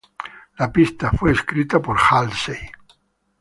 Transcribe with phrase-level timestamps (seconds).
[0.57, 2.57] La pista fue escrita por Halsey.